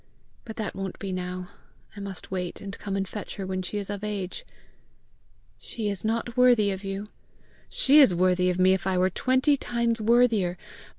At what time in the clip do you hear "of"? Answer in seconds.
3.87-4.03, 6.71-6.83, 8.49-8.57